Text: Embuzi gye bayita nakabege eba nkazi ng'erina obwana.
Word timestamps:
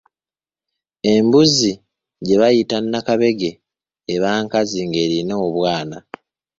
Embuzi 1.13 1.71
gye 2.25 2.35
bayita 2.41 2.77
nakabege 2.91 3.51
eba 4.13 4.29
nkazi 4.43 4.79
ng'erina 4.89 5.33
obwana. 5.47 5.97